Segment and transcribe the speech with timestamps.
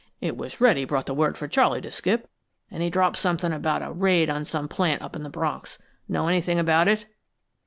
[0.19, 2.27] "It was Reddy brought the word for Charley to skip,
[2.71, 5.77] and he dropped somethin' about a raid on some plant up in the Bronx.
[6.09, 7.05] Know anything about it?"